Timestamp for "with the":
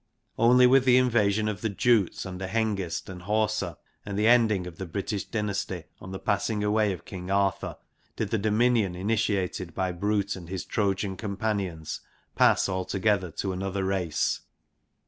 0.65-0.97